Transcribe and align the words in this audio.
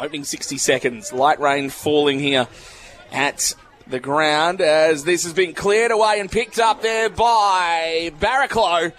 Opening 0.00 0.24
60 0.24 0.56
seconds. 0.56 1.12
Light 1.12 1.38
rain 1.40 1.68
falling 1.68 2.18
here 2.20 2.48
at 3.12 3.54
the 3.86 4.00
ground 4.00 4.62
as 4.62 5.04
this 5.04 5.24
has 5.24 5.34
been 5.34 5.52
cleared 5.52 5.90
away 5.90 6.20
and 6.20 6.30
picked 6.30 6.58
up 6.58 6.80
there 6.80 7.10
by 7.10 8.10
Barraclough. 8.18 8.94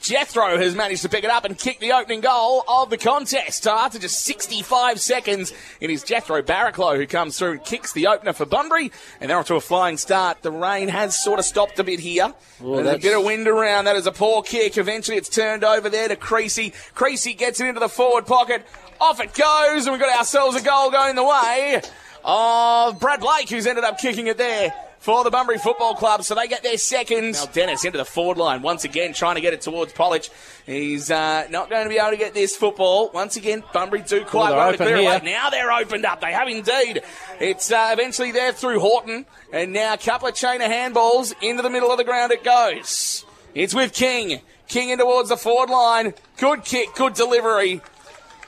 Jethro 0.00 0.58
has 0.58 0.74
managed 0.74 1.02
to 1.02 1.08
pick 1.08 1.24
it 1.24 1.30
up 1.30 1.44
and 1.44 1.56
kick 1.58 1.80
the 1.80 1.92
opening 1.92 2.20
goal 2.20 2.64
of 2.68 2.90
the 2.90 2.96
contest. 2.96 3.66
Uh, 3.66 3.72
after 3.72 3.98
just 3.98 4.20
65 4.22 5.00
seconds, 5.00 5.52
it 5.80 5.90
is 5.90 6.02
Jethro 6.02 6.42
Barraclough 6.42 6.96
who 6.96 7.06
comes 7.06 7.38
through 7.38 7.52
and 7.52 7.64
kicks 7.64 7.92
the 7.92 8.06
opener 8.06 8.32
for 8.32 8.46
Bunbury. 8.46 8.92
And 9.20 9.30
they're 9.30 9.38
off 9.38 9.46
to 9.46 9.54
a 9.54 9.60
flying 9.60 9.96
start. 9.96 10.42
The 10.42 10.52
rain 10.52 10.88
has 10.88 11.22
sort 11.22 11.38
of 11.38 11.44
stopped 11.44 11.78
a 11.78 11.84
bit 11.84 12.00
here. 12.00 12.32
Well, 12.60 12.82
There's 12.82 12.96
a 12.96 12.98
bit 12.98 13.16
of 13.16 13.24
wind 13.24 13.48
around. 13.48 13.86
That 13.86 13.96
is 13.96 14.06
a 14.06 14.12
poor 14.12 14.42
kick. 14.42 14.78
Eventually 14.78 15.16
it's 15.16 15.28
turned 15.28 15.64
over 15.64 15.88
there 15.88 16.08
to 16.08 16.16
Creasy. 16.16 16.72
Creasy 16.94 17.34
gets 17.34 17.60
it 17.60 17.66
into 17.66 17.80
the 17.80 17.88
forward 17.88 18.26
pocket. 18.26 18.66
Off 19.00 19.20
it 19.20 19.34
goes. 19.34 19.86
And 19.86 19.92
we've 19.92 20.00
got 20.00 20.16
ourselves 20.16 20.56
a 20.56 20.62
goal 20.62 20.90
going 20.90 21.16
the 21.16 21.24
way 21.24 21.80
of 22.24 23.00
Brad 23.00 23.20
Blake, 23.20 23.48
who's 23.48 23.66
ended 23.66 23.84
up 23.84 23.98
kicking 23.98 24.26
it 24.26 24.36
there 24.36 24.72
for 25.06 25.22
the 25.22 25.30
Bunbury 25.30 25.58
Football 25.58 25.94
Club. 25.94 26.24
So 26.24 26.34
they 26.34 26.48
get 26.48 26.64
their 26.64 26.76
second. 26.76 27.34
Now 27.34 27.46
Dennis 27.46 27.84
into 27.84 27.96
the 27.96 28.04
forward 28.04 28.38
line 28.38 28.60
once 28.60 28.82
again, 28.82 29.12
trying 29.12 29.36
to 29.36 29.40
get 29.40 29.54
it 29.54 29.60
towards 29.60 29.92
Polich. 29.92 30.30
He's 30.66 31.12
uh, 31.12 31.46
not 31.48 31.70
going 31.70 31.84
to 31.84 31.88
be 31.88 31.96
able 31.96 32.10
to 32.10 32.16
get 32.16 32.34
this 32.34 32.56
football. 32.56 33.12
Once 33.14 33.36
again, 33.36 33.62
Bunbury 33.72 34.02
do 34.02 34.24
quite 34.24 34.48
they're 34.48 34.58
well 34.58 34.68
to 34.70 34.74
open 34.74 34.86
clear 34.86 34.96
here. 34.96 35.10
away. 35.12 35.20
Now 35.24 35.48
they're 35.50 35.70
opened 35.70 36.04
up. 36.04 36.20
They 36.20 36.32
have 36.32 36.48
indeed. 36.48 37.02
It's 37.38 37.70
uh, 37.70 37.90
eventually 37.92 38.32
there 38.32 38.52
through 38.52 38.80
Horton. 38.80 39.26
And 39.52 39.72
now 39.72 39.94
a 39.94 39.96
couple 39.96 40.26
of 40.26 40.34
chain 40.34 40.60
of 40.60 40.72
handballs 40.72 41.32
into 41.40 41.62
the 41.62 41.70
middle 41.70 41.92
of 41.92 41.98
the 41.98 42.04
ground 42.04 42.32
it 42.32 42.42
goes. 42.42 43.24
It's 43.54 43.76
with 43.76 43.92
King. 43.92 44.40
King 44.66 44.88
in 44.88 44.98
towards 44.98 45.28
the 45.28 45.36
forward 45.36 45.70
line. 45.70 46.14
Good 46.36 46.64
kick, 46.64 46.96
good 46.96 47.14
delivery. 47.14 47.80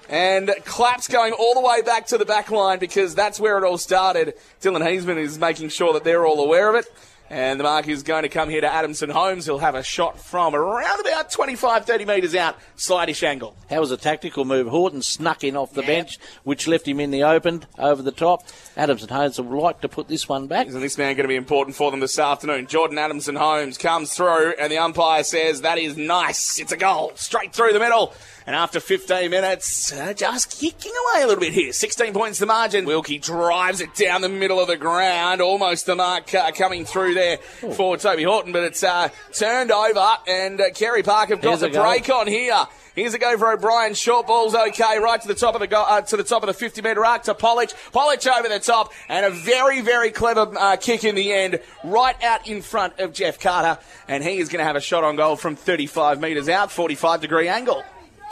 And 0.08 0.54
claps 0.64 1.06
going 1.06 1.34
all 1.34 1.54
the 1.54 1.60
way 1.60 1.82
back 1.82 2.06
to 2.06 2.18
the 2.18 2.24
back 2.24 2.50
line 2.50 2.78
because 2.78 3.14
that's 3.14 3.38
where 3.38 3.58
it 3.58 3.64
all 3.64 3.76
started. 3.76 4.34
Dylan 4.62 4.80
Hazeman 4.82 5.18
is 5.18 5.38
making 5.38 5.69
sure 5.69 5.92
that 5.92 6.05
they're 6.05 6.24
all 6.24 6.42
aware 6.42 6.70
of 6.70 6.77
it. 6.77 6.86
And 7.30 7.60
the 7.60 7.64
mark 7.64 7.86
is 7.88 8.02
going 8.02 8.22
to 8.22 8.30
come 8.30 8.48
here 8.48 8.62
to 8.62 8.72
Adamson 8.72 9.10
Holmes. 9.10 9.44
He'll 9.44 9.58
have 9.58 9.74
a 9.74 9.82
shot 9.82 10.18
from 10.18 10.54
around 10.54 11.00
about 11.00 11.30
25, 11.30 11.84
30 11.84 12.04
metres 12.06 12.34
out, 12.34 12.56
slightish 12.76 13.22
angle. 13.22 13.54
How 13.68 13.80
was 13.80 13.90
a 13.90 13.98
tactical 13.98 14.46
move? 14.46 14.66
Horton 14.68 15.02
snuck 15.02 15.44
in 15.44 15.54
off 15.54 15.74
the 15.74 15.82
bench, 15.82 16.18
which 16.44 16.66
left 16.66 16.88
him 16.88 17.00
in 17.00 17.10
the 17.10 17.24
open 17.24 17.66
over 17.78 18.00
the 18.00 18.12
top. 18.12 18.44
Adamson 18.78 19.10
Holmes 19.10 19.38
would 19.38 19.60
like 19.60 19.82
to 19.82 19.88
put 19.88 20.08
this 20.08 20.26
one 20.26 20.46
back. 20.46 20.68
Isn't 20.68 20.80
this 20.80 20.96
man 20.96 21.16
going 21.16 21.24
to 21.24 21.28
be 21.28 21.36
important 21.36 21.76
for 21.76 21.90
them 21.90 22.00
this 22.00 22.18
afternoon? 22.18 22.66
Jordan 22.66 22.96
Adamson 22.96 23.36
Holmes 23.36 23.76
comes 23.76 24.14
through, 24.14 24.54
and 24.58 24.72
the 24.72 24.78
umpire 24.78 25.22
says 25.22 25.60
that 25.60 25.76
is 25.76 25.98
nice. 25.98 26.58
It's 26.58 26.72
a 26.72 26.78
goal 26.78 27.12
straight 27.14 27.52
through 27.52 27.72
the 27.72 27.78
middle. 27.78 28.14
And 28.46 28.56
after 28.56 28.80
15 28.80 29.30
minutes, 29.30 29.92
uh, 29.92 30.14
just 30.14 30.58
kicking 30.58 30.92
away 30.92 31.22
a 31.22 31.26
little 31.26 31.40
bit 31.40 31.52
here. 31.52 31.70
16 31.70 32.14
points 32.14 32.38
the 32.38 32.46
margin. 32.46 32.86
Wilkie 32.86 33.18
drives 33.18 33.82
it 33.82 33.94
down 33.94 34.22
the 34.22 34.30
middle 34.30 34.58
of 34.58 34.68
the 34.68 34.78
ground, 34.78 35.42
almost 35.42 35.84
the 35.84 35.94
mark 35.94 36.34
uh, 36.34 36.50
coming 36.52 36.86
through 36.86 37.12
there 37.19 37.38
for 37.74 37.97
Toby 37.97 38.22
Horton, 38.22 38.52
but 38.52 38.62
it's 38.64 38.83
uh, 38.83 39.08
turned 39.33 39.70
over, 39.70 40.06
and 40.27 40.61
uh, 40.61 40.70
Carey 40.70 41.02
Park 41.02 41.28
have 41.30 41.41
got 41.41 41.58
Here's 41.58 41.61
the 41.72 41.78
break 41.78 42.08
on 42.11 42.27
here. 42.27 42.56
Here's 42.94 43.14
a 43.14 43.19
go 43.19 43.38
for 43.38 43.52
O'Brien. 43.52 43.94
Short 43.94 44.27
ball's 44.27 44.56
okay, 44.56 44.98
right 44.98 45.20
to 45.22 45.28
the 45.28 45.34
top 45.36 45.55
of 45.55 45.61
the 45.61 45.69
go- 45.69 45.84
uh, 45.86 46.00
to 46.00 46.16
the 46.16 46.24
top 46.24 46.42
of 46.42 46.48
the 46.48 46.52
50 46.55 46.83
metre 46.83 47.05
arc 47.05 47.22
to 47.24 47.34
Polich. 47.34 47.72
Polich 47.92 48.27
over 48.27 48.48
the 48.48 48.58
top, 48.58 48.92
and 49.08 49.24
a 49.24 49.30
very 49.30 49.80
very 49.83 50.11
clever 50.11 50.52
uh, 50.58 50.77
kick 50.77 51.05
in 51.05 51.14
the 51.14 51.33
end, 51.33 51.61
right 51.84 52.20
out 52.24 52.48
in 52.48 52.61
front 52.62 52.98
of 52.98 53.12
Jeff 53.12 53.39
Carter, 53.39 53.80
and 54.08 54.24
he 54.24 54.39
is 54.39 54.48
going 54.48 54.58
to 54.58 54.64
have 54.64 54.74
a 54.77 54.80
shot 54.80 55.05
on 55.05 55.14
goal 55.16 55.36
from 55.36 55.55
35 55.55 56.20
metres 56.20 56.48
out, 56.48 56.72
45 56.72 57.20
degree 57.20 57.46
angle. 57.48 57.84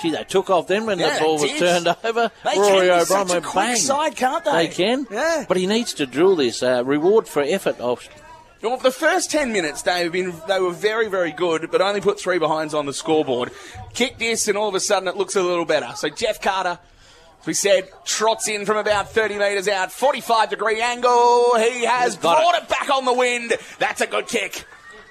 Gee, 0.02 0.10
they 0.10 0.24
took 0.24 0.50
off 0.50 0.66
then 0.66 0.84
when 0.84 0.98
Yeah, 0.98 1.16
the 1.18 1.24
ball 1.24 1.34
was 1.34 1.42
did. 1.44 1.58
turned 1.58 1.86
over. 2.04 2.30
They 2.44 2.58
Rory 2.58 2.88
can 2.88 3.00
O'Brien 3.00 3.28
went 3.28 3.44
quick 3.44 3.54
bang. 3.64 3.76
side, 3.76 4.14
can't 4.16 4.44
they? 4.44 4.66
They 4.66 4.68
can. 4.68 5.06
Yeah. 5.10 5.44
But 5.48 5.56
he 5.56 5.66
needs 5.66 5.94
to 5.94 6.06
drill 6.06 6.36
this. 6.36 6.62
Uh, 6.62 6.82
reward 6.84 7.26
for 7.28 7.40
effort. 7.42 7.80
Of, 7.80 8.06
Well, 8.62 8.78
the 8.78 8.90
first 8.90 9.30
10 9.30 9.52
minutes, 9.52 9.82
they 9.82 10.02
have 10.02 10.12
been 10.12 10.32
they 10.48 10.58
were 10.58 10.72
very, 10.72 11.08
very 11.08 11.30
good, 11.30 11.70
but 11.70 11.80
only 11.80 12.00
put 12.00 12.18
three 12.18 12.38
behinds 12.38 12.74
on 12.74 12.86
the 12.86 12.94
scoreboard. 12.94 13.52
Kick 13.94 14.18
this, 14.18 14.48
and 14.48 14.56
all 14.56 14.68
of 14.68 14.74
a 14.74 14.80
sudden 14.80 15.08
it 15.08 15.16
looks 15.16 15.36
a 15.36 15.42
little 15.42 15.66
better. 15.66 15.92
So 15.94 16.08
Jeff 16.08 16.40
Carter, 16.40 16.78
as 17.40 17.46
we 17.46 17.54
said, 17.54 17.88
trots 18.04 18.48
in 18.48 18.64
from 18.64 18.78
about 18.78 19.10
30 19.10 19.38
metres 19.38 19.68
out, 19.68 19.92
45 19.92 20.50
degree 20.50 20.80
angle. 20.80 21.54
He 21.58 21.84
has 21.84 22.16
brought 22.16 22.54
it. 22.62 22.68
back 22.68 22.88
on 22.90 23.04
the 23.04 23.12
wind. 23.12 23.52
That's 23.78 24.00
a 24.00 24.06
good 24.06 24.26
kick. 24.26 24.64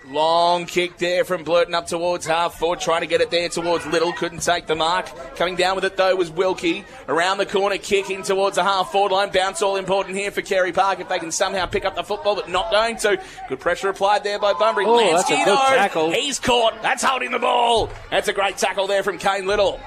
Long 0.07 0.67
kick 0.67 0.97
there 0.97 1.25
from 1.25 1.43
Blurton 1.43 1.73
up 1.73 1.87
towards 1.87 2.27
half 2.27 2.59
forward, 2.59 2.79
trying 2.79 3.01
to 3.01 3.07
get 3.07 3.21
it 3.21 3.31
there 3.31 3.49
towards 3.49 3.85
Little. 3.87 4.13
Couldn't 4.13 4.43
take 4.43 4.67
the 4.67 4.75
mark. 4.75 5.07
Coming 5.35 5.55
down 5.55 5.75
with 5.75 5.83
it 5.83 5.97
though 5.97 6.15
was 6.15 6.29
Wilkie. 6.29 6.85
Around 7.07 7.39
the 7.39 7.45
corner, 7.45 7.77
kick 7.77 8.11
in 8.11 8.21
towards 8.21 8.57
the 8.57 8.63
half 8.63 8.91
forward 8.91 9.11
line. 9.11 9.31
Bounce 9.31 9.63
all 9.63 9.77
important 9.77 10.15
here 10.15 10.29
for 10.29 10.43
Carey 10.43 10.71
Park 10.71 10.99
if 10.99 11.09
they 11.09 11.17
can 11.17 11.31
somehow 11.31 11.65
pick 11.65 11.85
up 11.85 11.95
the 11.95 12.03
football, 12.03 12.35
but 12.35 12.49
not 12.49 12.69
going 12.69 12.97
to. 12.97 13.19
Good 13.49 13.59
pressure 13.59 13.89
applied 13.89 14.23
there 14.23 14.37
by 14.37 14.53
Bunbury. 14.53 14.85
Oh, 14.87 14.99
that's 14.99 15.29
a 15.29 15.35
good 15.35 15.47
though, 15.47 15.55
tackle. 15.55 16.11
He's 16.11 16.39
caught. 16.39 16.81
That's 16.83 17.03
holding 17.03 17.31
the 17.31 17.39
ball. 17.39 17.89
That's 18.11 18.27
a 18.27 18.33
great 18.33 18.57
tackle 18.57 18.85
there 18.85 19.01
from 19.01 19.17
Kane 19.17 19.47
Little. 19.47 19.79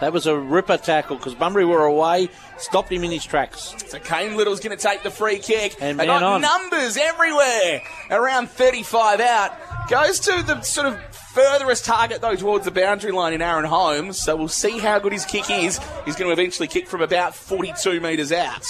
That 0.00 0.12
was 0.12 0.26
a 0.26 0.36
ripper 0.36 0.76
tackle 0.76 1.16
because 1.16 1.34
Bunbury 1.34 1.64
were 1.64 1.84
away, 1.84 2.28
stopped 2.58 2.90
him 2.92 3.04
in 3.04 3.10
his 3.10 3.24
tracks. 3.24 3.74
So 3.86 3.98
Kane 3.98 4.36
Little's 4.36 4.60
going 4.60 4.76
to 4.76 4.82
take 4.82 5.02
the 5.02 5.10
free 5.10 5.38
kick. 5.38 5.76
And 5.80 5.98
they 5.98 6.06
got 6.06 6.22
on. 6.22 6.40
numbers 6.40 6.96
everywhere. 6.96 7.80
Around 8.10 8.50
35 8.50 9.20
out. 9.20 9.52
Goes 9.88 10.18
to 10.20 10.42
the 10.42 10.60
sort 10.62 10.86
of 10.86 11.00
furthest 11.14 11.84
target, 11.84 12.20
though, 12.20 12.34
towards 12.34 12.64
the 12.64 12.70
boundary 12.70 13.12
line 13.12 13.32
in 13.32 13.42
Aaron 13.42 13.64
Holmes. 13.64 14.20
So 14.20 14.36
we'll 14.36 14.48
see 14.48 14.78
how 14.78 14.98
good 14.98 15.12
his 15.12 15.24
kick 15.24 15.50
is. 15.50 15.78
He's 16.04 16.16
going 16.16 16.28
to 16.28 16.32
eventually 16.32 16.68
kick 16.68 16.88
from 16.88 17.00
about 17.02 17.34
42 17.34 18.00
metres 18.00 18.32
out. 18.32 18.64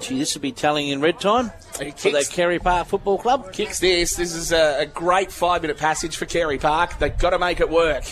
Gee, 0.00 0.18
this 0.18 0.34
will 0.34 0.42
be 0.42 0.52
telling 0.52 0.88
in 0.88 1.00
red 1.00 1.18
time 1.18 1.50
He 1.78 1.90
for 1.90 1.96
kicks, 1.96 2.28
that 2.28 2.34
Carey 2.34 2.58
Park 2.58 2.88
Football 2.88 3.16
Club. 3.18 3.52
kicks 3.52 3.78
this. 3.78 4.16
This 4.16 4.34
is 4.34 4.52
a, 4.52 4.80
a 4.80 4.86
great 4.86 5.32
five 5.32 5.62
minute 5.62 5.78
passage 5.78 6.16
for 6.16 6.26
Carey 6.26 6.58
Park. 6.58 6.98
They've 6.98 7.16
got 7.16 7.30
to 7.30 7.38
make 7.38 7.60
it 7.60 7.70
work. 7.70 8.04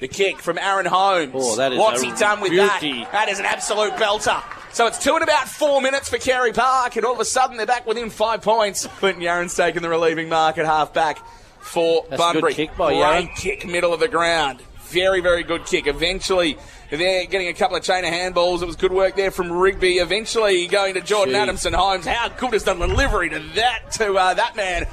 The 0.00 0.08
kick 0.08 0.38
from 0.40 0.58
Aaron 0.58 0.86
Holmes. 0.86 1.32
Oh, 1.34 1.56
that 1.56 1.72
is 1.72 1.78
What's 1.78 2.02
he 2.02 2.12
done 2.12 2.40
with 2.40 2.50
beauty. 2.50 3.00
that? 3.04 3.12
That 3.12 3.28
is 3.28 3.38
an 3.38 3.46
absolute 3.46 3.92
belter. 3.94 4.42
So 4.74 4.86
it's 4.86 5.02
two 5.02 5.14
and 5.14 5.22
about 5.22 5.48
four 5.48 5.80
minutes 5.80 6.10
for 6.10 6.18
Carey 6.18 6.52
Park, 6.52 6.96
and 6.96 7.06
all 7.06 7.14
of 7.14 7.20
a 7.20 7.24
sudden 7.24 7.56
they're 7.56 7.64
back 7.64 7.86
within 7.86 8.10
five 8.10 8.42
points. 8.42 8.86
Clinton 8.98 9.22
Yaron's 9.22 9.54
taking 9.56 9.80
the 9.80 9.88
relieving 9.88 10.28
mark 10.28 10.58
at 10.58 10.66
half 10.66 10.92
back 10.92 11.18
for 11.60 12.02
That's 12.02 12.06
a 12.06 12.10
good 12.10 12.18
Bunbury. 12.34 12.54
kick 12.54 12.76
by 12.76 12.92
Great 12.92 13.30
Yaron. 13.30 13.36
kick, 13.36 13.66
middle 13.66 13.94
of 13.94 14.00
the 14.00 14.08
ground. 14.08 14.60
Very, 14.88 15.20
very 15.20 15.42
good 15.42 15.64
kick. 15.64 15.86
Eventually, 15.86 16.58
they're 16.90 17.24
getting 17.26 17.48
a 17.48 17.54
couple 17.54 17.76
of 17.76 17.82
chain 17.82 18.04
of 18.04 18.12
handballs. 18.12 18.62
It 18.62 18.66
was 18.66 18.76
good 18.76 18.92
work 18.92 19.16
there 19.16 19.30
from 19.32 19.50
Rigby. 19.50 19.94
Eventually, 19.96 20.66
going 20.68 20.94
to 20.94 21.00
Jordan 21.00 21.34
Gee. 21.34 21.40
Adamson 21.40 21.72
Holmes. 21.72 22.06
How 22.06 22.28
good 22.28 22.54
is 22.54 22.62
the 22.64 22.74
delivery 22.74 23.30
to 23.30 23.38
that 23.56 23.90
to 23.94 24.14
uh, 24.14 24.34
that 24.34 24.54
man? 24.56 24.86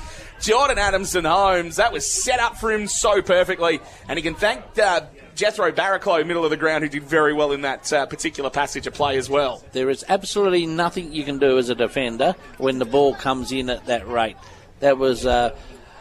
Jordan 0.44 0.78
Adamson 0.78 1.26
Holmes. 1.26 1.78
That 1.78 1.92
was 1.94 2.06
set 2.10 2.40
up 2.40 2.58
for 2.58 2.72
him 2.72 2.88
so 2.88 3.22
perfectly, 3.22 3.80
and 4.08 4.18
he 4.20 4.24
can 4.24 4.36
thank 4.36 4.62
uh, 4.78 5.02
Jethro 5.36 5.72
Barraclough, 5.72 6.26
middle 6.28 6.44
of 6.44 6.50
the 6.50 6.58
ground, 6.58 6.84
who 6.84 6.90
did 6.90 7.04
very 7.04 7.34
well 7.34 7.52
in 7.54 7.62
that 7.62 7.92
uh, 7.94 8.06
particular 8.06 8.50
passage 8.50 8.86
of 8.86 8.94
play 8.94 9.18
as 9.18 9.30
well. 9.30 9.64
There 9.72 9.90
is 9.90 10.04
absolutely 10.10 10.66
nothing 10.66 11.14
you 11.14 11.24
can 11.24 11.40
do 11.40 11.58
as 11.58 11.70
a 11.70 11.76
defender 11.76 12.36
when 12.58 12.78
the 12.80 12.86
ball 12.86 13.16
comes 13.16 13.52
in 13.52 13.70
at 13.70 13.86
that 13.86 14.08
rate. 14.08 14.36
That 14.82 14.98
was 14.98 15.26
uh, 15.26 15.56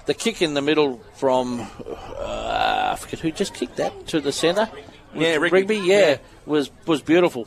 the 0.06 0.14
kick 0.14 0.42
in 0.42 0.54
the 0.54 0.62
middle 0.62 1.00
from 1.14 1.60
uh, 1.86 2.91
I 2.92 2.97
forget 2.98 3.20
who 3.20 3.30
just 3.30 3.54
kicked 3.54 3.76
that 3.76 4.09
to 4.09 4.20
the 4.20 4.32
centre. 4.32 4.69
Yeah, 5.14 5.36
Rigby. 5.36 5.50
Rigby. 5.60 5.76
Yeah, 5.78 6.09
Yeah. 6.10 6.16
was 6.47 6.70
was 6.86 7.00
beautiful. 7.00 7.47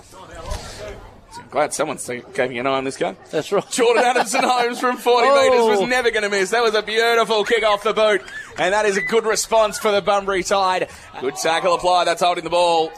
I'm 1.46 1.52
glad 1.52 1.74
someone's 1.74 2.06
keeping 2.06 2.58
an 2.58 2.66
eye 2.68 2.72
on 2.78 2.84
this 2.84 2.98
guy. 2.98 3.16
That's 3.30 3.52
right. 3.52 3.70
Jordan 3.70 4.04
Adamson 4.04 4.44
Holmes 4.44 4.80
from 4.80 4.98
40 4.98 5.28
Oh. 5.30 5.42
metres 5.70 5.80
was 5.80 5.88
never 5.90 6.10
going 6.12 6.24
to 6.24 6.30
miss. 6.30 6.50
That 6.50 6.64
was 6.64 6.74
a 6.74 6.82
beautiful 6.82 7.44
kick 7.46 7.64
off 7.64 7.84
the 7.84 7.94
boot. 7.94 8.22
And 8.58 8.74
that 8.74 8.86
is 8.86 8.98
a 8.98 9.02
good 9.02 9.26
response 9.26 9.78
for 9.78 9.92
the 9.92 10.02
Bunbury 10.02 10.42
side. 10.42 10.90
Good 11.22 11.36
tackle 11.36 11.76
applied. 11.76 12.06
That's 12.06 12.22
holding 12.22 12.44
the 12.44 12.50
ball. 12.50 12.92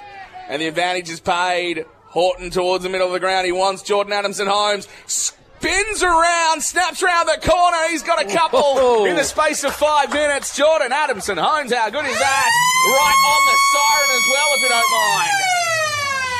And 0.49 0.61
the 0.61 0.67
advantage 0.67 1.09
is 1.09 1.19
paid. 1.19 1.85
Horton 2.05 2.49
towards 2.49 2.83
the 2.83 2.89
middle 2.89 3.07
of 3.07 3.13
the 3.13 3.19
ground. 3.19 3.45
He 3.45 3.51
wants 3.51 3.83
Jordan 3.83 4.13
Adamson 4.13 4.47
Holmes. 4.47 4.87
Spins 5.07 6.01
around, 6.01 6.63
snaps 6.63 7.03
round 7.03 7.27
the 7.27 7.45
corner. 7.45 7.77
He's 7.89 8.01
got 8.03 8.21
a 8.21 8.33
couple 8.33 8.61
Oh. 8.63 9.05
in 9.05 9.15
the 9.17 9.23
space 9.25 9.63
of 9.65 9.75
five 9.75 10.11
minutes. 10.13 10.55
Jordan 10.55 10.93
Adamson 10.93 11.37
Holmes, 11.37 11.73
how 11.73 11.89
good 11.89 12.05
is 12.05 12.17
that? 12.17 12.49
Right 12.87 13.21
on 13.27 13.45
the 13.45 13.57
siren 13.73 14.09
as 14.17 14.25
well, 14.31 14.47
if 14.55 14.61
you 14.63 14.69
don't 14.69 14.91
mind. 14.91 15.31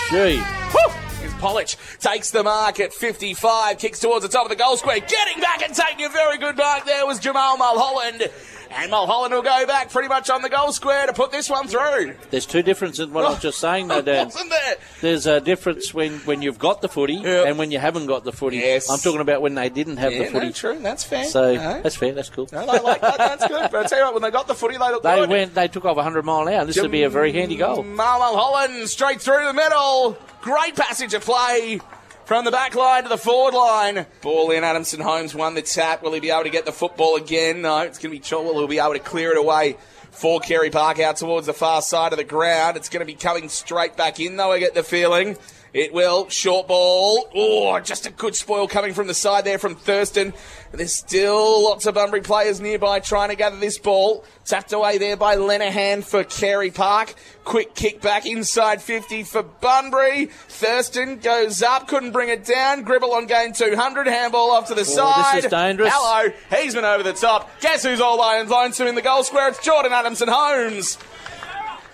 Gee, 0.10 0.42
Whew! 0.72 1.07
Polich 1.38 1.78
takes 2.00 2.32
the 2.32 2.44
mark 2.44 2.80
at 2.80 2.94
55, 2.94 3.78
kicks 3.78 4.00
towards 4.00 4.24
the 4.24 4.30
top 4.30 4.44
of 4.44 4.50
the 4.50 4.56
goal 4.56 4.76
square, 4.78 5.00
getting 5.00 5.42
back 5.42 5.62
and 5.64 5.74
taking 5.74 6.06
a 6.06 6.10
very 6.10 6.38
good 6.38 6.58
mark 6.58 6.86
there 6.86 7.06
was 7.06 7.20
Jamal 7.20 7.58
Mulholland. 7.58 8.30
And 8.72 8.92
Mulholland 8.92 9.34
will 9.34 9.42
go 9.42 9.66
back 9.66 9.90
pretty 9.90 10.08
much 10.08 10.30
on 10.30 10.42
the 10.42 10.50
goal 10.50 10.72
square 10.72 11.08
to 11.08 11.14
put 11.14 11.32
this 11.32 11.50
one 11.50 11.68
through. 11.68 12.16
There's 12.30 12.46
two 12.46 12.62
differences 12.62 13.08
in 13.08 13.14
what 13.14 13.26
I 13.26 13.30
was 13.30 13.40
just 13.40 13.60
saying, 13.60 13.88
though, 13.88 14.02
Dan. 14.02 14.26
Wasn't 14.28 14.50
there? 14.50 14.76
There's 15.02 15.26
a 15.26 15.40
difference 15.42 15.94
when, 15.94 16.14
when 16.20 16.42
you've 16.42 16.60
got 16.60 16.82
the 16.82 16.90
footy 16.90 17.16
Yeah. 17.16 17.46
and 17.46 17.58
when 17.58 17.72
you 17.72 17.80
haven't 17.80 18.06
got 18.08 18.24
the 18.24 18.32
footy. 18.32 18.58
Yes. 18.58 18.90
I'm 18.90 19.00
talking 19.00 19.22
about 19.22 19.42
when 19.42 19.56
they 19.56 19.70
didn't 19.70 19.98
have 19.98 20.12
Yeah, 20.12 20.20
the 20.20 20.26
footy. 20.32 20.46
no, 20.48 20.52
true. 20.52 20.80
That's 20.80 21.04
fair. 21.04 21.26
So 21.26 21.56
No. 21.56 21.82
that's 21.82 21.96
fair. 21.96 22.14
That's 22.14 22.30
cool. 22.30 22.48
No, 22.52 22.60
I 22.60 22.66
like 22.80 23.02
that. 23.02 23.18
That's 23.18 23.48
good. 23.48 23.70
But 23.72 23.86
I 23.86 23.88
tell 23.88 24.00
you 24.00 24.06
what, 24.06 24.14
when 24.16 24.24
they 24.24 24.32
got 24.32 24.48
the 24.48 24.56
footy, 24.56 24.78
they 24.78 24.90
looked 24.90 25.04
They 25.04 25.16
good. 25.16 25.30
went. 25.30 25.54
They 25.56 25.68
took 25.68 25.86
off 25.86 25.96
100 25.98 26.24
mile 26.26 26.48
an 26.48 26.54
hour. 26.54 26.66
This 26.66 26.80
would 26.82 26.92
be 26.92 27.04
a 27.04 27.10
very 27.10 27.32
handy 27.32 27.56
goal. 27.58 27.84
Mulholland 27.84 28.90
straight 28.90 29.22
through 29.22 29.46
the 29.46 29.54
middle. 29.54 30.18
Great 30.42 30.76
passage 30.76 31.14
of 31.14 31.24
play 31.24 31.80
from 32.28 32.44
the 32.44 32.52
back 32.52 32.76
line 32.76 33.04
to 33.04 33.10
the 33.10 33.18
forward 33.18 33.54
line. 33.54 34.06
Ball 34.22 34.52
in. 34.52 34.66
Adamson 34.66 35.00
Holmes 35.00 35.34
won 35.34 35.54
the 35.54 35.62
tap. 35.62 36.04
Will 36.04 36.12
he 36.12 36.20
be 36.20 36.30
able 36.30 36.44
to 36.44 36.50
get 36.50 36.66
the 36.66 36.74
football 36.74 37.16
again? 37.16 37.62
No, 37.62 37.80
it's 37.80 37.98
going 37.98 38.14
to 38.14 38.20
be 38.20 38.20
Chilwell 38.20 38.54
who'll 38.54 38.68
be 38.68 38.80
able 38.80 38.94
to 38.94 39.00
clear 39.00 39.32
it 39.32 39.38
away 39.38 39.78
for 40.12 40.42
Carey 40.42 40.70
Park 40.70 41.00
out 41.00 41.16
towards 41.16 41.48
the 41.48 41.54
far 41.54 41.82
side 41.82 42.12
of 42.12 42.18
the 42.18 42.26
ground. 42.26 42.76
It's 42.76 42.90
going 42.90 43.00
to 43.00 43.06
be 43.06 43.14
coming 43.14 43.48
straight 43.48 43.96
back 43.96 44.20
in, 44.20 44.36
though, 44.36 44.52
I 44.52 44.60
get 44.60 44.74
the 44.74 44.84
feeling. 44.84 45.38
It 45.74 45.94
will. 45.94 46.30
Short 46.30 46.68
ball. 46.68 47.30
Oh, 47.36 47.80
just 47.80 48.08
a 48.08 48.12
good 48.12 48.36
spoil 48.36 48.68
coming 48.68 48.94
from 48.94 49.08
the 49.08 49.14
side 49.14 49.46
there 49.46 49.60
from 49.60 49.76
Thurston. 49.76 50.34
There's 50.72 50.94
still 50.94 51.64
lots 51.64 51.86
of 51.86 51.96
Bunbury 51.96 52.22
players 52.22 52.60
nearby 52.60 53.00
trying 53.00 53.30
to 53.30 53.36
gather 53.36 53.58
this 53.58 53.78
ball. 53.78 54.26
Tapped 54.46 54.74
away 54.74 54.98
there 54.98 55.18
by 55.18 55.36
Lenahan 55.36 56.04
for 56.04 56.24
Carey 56.24 56.72
Park. 56.72 57.16
Quick 57.44 57.76
kick 57.76 58.02
back 58.02 58.26
inside 58.26 58.82
50 58.82 59.24
for 59.24 59.44
Bunbury. 59.44 60.26
Thurston 60.26 61.20
goes 61.20 61.62
up, 61.62 61.88
couldn't 61.88 62.12
bring 62.12 62.30
it 62.30 62.44
down. 62.46 62.84
Gribble 62.84 63.14
on 63.14 63.28
game 63.28 63.54
200. 63.54 64.08
Handball 64.08 64.52
off 64.52 64.68
to 64.68 64.76
the 64.76 64.86
side. 64.86 65.38
This 65.38 65.46
is 65.46 65.52
dangerous. 65.52 65.92
Hello. 65.94 66.34
He's 66.60 66.76
been 66.76 66.86
over 66.86 67.04
the 67.04 67.14
top. 67.14 67.50
Guess 67.62 67.84
who's 67.84 68.02
all 68.02 68.18
lions 68.18 68.50
line 68.50 68.72
to 68.74 68.88
in 68.88 68.96
the 68.96 69.02
goal 69.02 69.24
square? 69.24 69.50
It's 69.50 69.64
Jordan 69.64 69.94
Adamson 69.94 70.28
Holmes. 70.30 70.98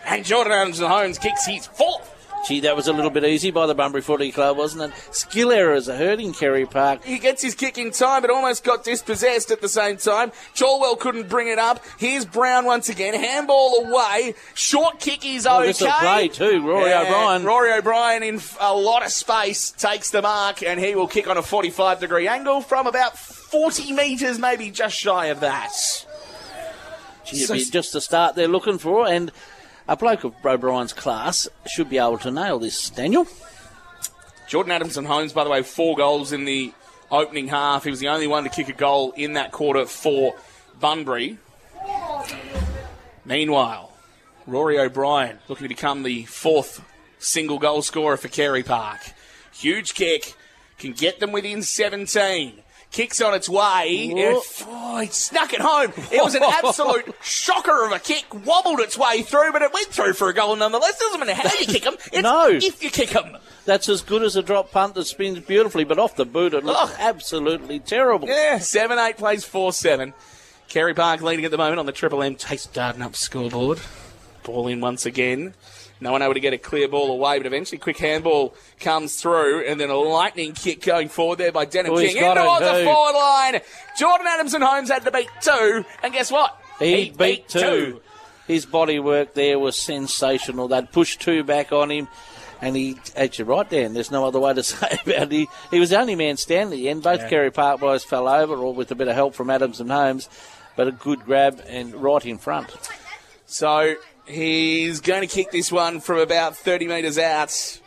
And 0.06 0.25
Jordan 0.25 0.52
Adamson 0.54 0.88
Holmes 0.88 1.18
kicks 1.18 1.46
his 1.46 1.68
fourth. 1.68 2.12
Gee, 2.48 2.60
that 2.62 2.75
was 2.75 2.90
a 2.90 2.94
little 2.94 3.10
bit 3.10 3.24
easy 3.24 3.51
by 3.51 3.68
the 3.68 3.74
Bunbury 3.74 4.01
Footy 4.01 4.30
Club, 4.31 4.57
wasn't 4.57 4.92
it? 4.92 5.16
Skill 5.16 5.51
errors 5.54 5.88
are 5.88 5.95
hurting 5.95 6.34
Carey 6.34 6.66
Park. 6.66 7.06
He 7.06 7.18
gets 7.18 7.42
his 7.42 7.56
kick 7.56 7.78
in 7.78 7.92
time, 7.92 8.22
but 8.22 8.30
almost 8.30 8.66
got 8.66 8.84
dispossessed 8.84 9.50
at 9.50 9.62
the 9.62 9.69
same 9.69 9.95
time. 9.95 10.31
Chalwell 10.54 11.00
couldn't 11.00 11.30
bring 11.30 11.48
it 11.48 11.57
up. 11.57 11.81
Here's 11.98 12.25
Brown 12.25 12.66
once 12.66 12.90
again. 12.90 13.13
Handball 13.13 13.86
away. 13.86 14.36
Short 14.56 15.00
kick 15.00 15.25
is 15.25 15.48
Oh, 15.48 15.62
okay. 15.62 15.90
play 16.00 16.28
too. 16.28 16.62
Rory 16.68 16.92
And 16.92 17.07
O'Brien. 17.07 17.44
Rory 17.45 17.72
O'Brien 17.74 18.24
in 18.24 18.42
a 18.60 18.74
lot 18.74 19.06
of 19.06 19.12
space 19.13 19.72
takes 19.72 20.10
the 20.10 20.22
mark, 20.22 20.62
and 20.62 20.81
he 20.81 20.96
will 20.96 21.07
kick 21.07 21.30
on 21.30 21.38
a 21.38 21.42
45 21.42 22.01
degree 22.01 22.28
angle 22.28 22.60
from 22.60 22.88
about 22.88 23.18
40 23.18 23.94
metres, 23.94 24.38
maybe 24.38 24.69
just 24.69 24.98
shy 24.98 25.28
of 25.28 25.39
that. 25.39 25.72
Gee, 27.25 27.48
be 27.50 27.63
just 27.63 27.94
the 27.94 28.01
start 28.01 28.36
they're 28.36 28.50
looking 28.50 28.78
for, 28.80 29.07
and 29.07 29.31
a 29.88 29.97
bloke 29.97 30.24
of 30.24 30.33
O'Brien's 30.45 30.94
class 30.94 31.47
should 31.68 31.89
be 31.89 31.97
able 31.97 32.18
to 32.19 32.31
nail 32.31 32.59
this, 32.59 32.89
Daniel. 32.89 33.27
Jordan 34.47 34.71
Adamson 34.71 35.06
Holmes, 35.06 35.33
by 35.33 35.44
the 35.44 35.50
way, 35.50 35.63
four 35.63 35.95
goals 35.95 36.31
in 36.31 36.45
the 36.45 36.74
opening 37.12 37.47
half. 37.47 37.83
He 37.83 37.89
was 37.89 38.00
the 38.00 38.09
only 38.09 38.27
one 38.27 38.44
to 38.44 38.50
kick 38.50 38.69
a 38.69 38.74
goal 38.74 39.12
in 39.15 39.33
that 39.33 39.51
quarter 39.51 39.85
for 39.85 40.35
Bunbury. 40.80 41.38
Meanwhile, 43.25 43.91
Rory 44.45 44.80
O'Brien 44.80 45.39
looking 45.47 45.65
to 45.65 45.69
become 45.69 46.03
the 46.03 46.24
fourth 46.25 46.83
single 47.19 47.59
goal 47.59 47.81
scorer 47.81 48.18
for 48.18 48.27
Carey 48.27 48.63
Park. 48.63 49.00
Huge 49.53 49.94
kick, 49.94 50.36
can 50.77 50.91
get 50.91 51.19
them 51.19 51.31
within 51.31 51.62
17. 51.62 52.62
Kicks 52.94 53.19
on 53.22 53.34
its 53.34 53.50
way. 53.50 54.12
It, 54.16 54.44
oh, 54.68 55.00
it 55.00 55.13
snuck 55.13 55.51
it 55.51 55.60
home. 55.60 55.92
It 56.12 56.24
was 56.24 56.36
an 56.36 56.44
absolute 56.44 57.13
shocker 57.24 57.86
of 57.88 57.92
a 57.92 57.98
kick. 58.00 58.24
Wobbled 58.45 58.80
its 58.80 58.98
way 58.98 59.24
through, 59.24 59.51
but 59.51 59.62
it 59.63 59.74
went 59.74 59.88
through 59.88 60.13
for 60.13 60.30
a 60.30 60.34
goal 60.34 60.56
nonetheless. 60.56 61.00
Doesn't 61.00 61.19
matter 61.19 61.34
how 61.34 61.50
you 61.60 61.66
kick 61.66 61.84
them. 61.84 61.95
It's 62.13 62.22
No. 62.22 62.48
if 62.50 62.81
you 62.84 62.90
kick 62.92 63.10
them. 63.10 63.36
That's 63.66 63.90
as 63.90 64.01
good 64.01 64.22
as 64.24 64.36
a 64.36 64.44
drop 64.44 64.72
punt 64.72 64.94
that 64.95 65.06
spins 65.06 65.40
beautifully, 65.40 65.84
but 65.86 65.98
off 66.00 66.16
the 66.16 66.25
boot 66.25 66.54
it 66.54 66.63
looks 66.63 66.80
Ugh. 66.94 66.98
absolutely 67.00 67.80
terrible. 67.80 68.28
Yeah, 68.28 68.60
7 68.60 68.98
8 69.00 69.18
plays 69.18 69.44
4 69.44 69.74
7. 69.74 70.13
Carey 70.69 70.94
Park 70.94 71.22
leading 71.22 71.46
at 71.46 71.51
the 71.51 71.57
moment 71.57 71.80
on 71.80 71.86
the 71.88 71.92
Triple 71.92 72.22
M 72.24 72.36
Taste 72.36 72.74
Darden 72.74 73.01
up 73.01 73.16
scoreboard. 73.16 73.80
Ball 74.44 74.68
in 74.68 74.81
once 74.81 75.06
again. 75.06 75.56
No 76.03 76.11
one 76.11 76.21
able 76.21 76.33
to 76.33 76.39
get 76.39 76.53
a 76.53 76.57
clear 76.57 76.88
ball 76.88 77.11
away, 77.11 77.38
but 77.39 77.47
eventually 77.47 77.77
quick 77.79 77.97
handball 77.97 78.53
comes 78.79 79.15
through, 79.19 79.65
and 79.67 79.79
then 79.79 79.89
a 79.89 79.95
lightning 79.95 80.51
kick 80.53 80.81
going 80.81 81.07
forward 81.09 81.38
there 81.39 81.51
by 81.51 81.65
Denham 81.65 81.94
Oh, 81.94 81.97
King. 81.97 82.19
got 82.19 82.38
Into 82.38 82.50
on 82.50 82.61
the 82.61 82.83
forward 82.83 83.17
line. 83.17 83.61
Jordan 83.97 84.27
Adamson 84.27 84.61
Holmes 84.61 84.89
had 84.89 85.03
to 85.05 85.11
beat 85.11 85.29
two, 85.41 85.85
and 86.03 86.13
guess 86.13 86.31
what? 86.31 86.59
He, 86.79 87.09
beat 87.11 87.47
two. 87.47 88.01
His 88.47 88.65
body 88.65 89.00
work 89.00 89.33
there 89.33 89.57
was 89.57 89.77
sensational. 89.77 90.67
They'd 90.67 90.91
pushed 90.91 91.21
two 91.21 91.44
back 91.45 91.71
on 91.71 91.89
him, 91.89 92.09
and 92.61 92.75
he, 92.75 92.97
actually, 93.15 93.45
right, 93.45 93.69
Dan, 93.69 93.94
there's 93.94 94.11
no 94.11 94.25
other 94.27 94.39
way 94.39 94.53
to 94.53 94.63
say 94.63 95.00
about 95.05 95.07
it. 95.07 95.31
He, 95.31 95.47
he 95.71 95.79
was 95.79 95.91
the 95.91 96.00
only 96.00 96.15
man 96.15 96.35
standing 96.35 96.77
at 96.77 96.81
the 96.81 96.89
end. 96.89 97.03
Both 97.03 97.29
Carey 97.29 97.51
Park 97.51 97.79
boys 97.79 98.03
fell 98.03 98.27
over, 98.27 98.55
or 98.55 98.73
with 98.73 98.91
a 98.91 98.95
bit 98.95 99.07
of 99.07 99.15
help 99.15 99.35
from 99.35 99.50
Adams 99.50 99.79
and 99.79 99.89
Holmes, 99.89 100.27
but 100.75 100.88
a 100.89 100.91
good 100.91 101.23
grab 101.23 101.63
and 101.67 101.95
right 101.95 102.25
in 102.25 102.38
front. 102.38 102.69
So 103.45 103.95
he's 104.25 105.02
going 105.02 105.22
to 105.22 105.28
kick 105.28 105.52
this 105.52 105.72
one 105.72 106.00
from 106.00 106.20
about 106.20 106.56
30 106.58 106.88
metres 106.88 107.18
out, 107.18 107.81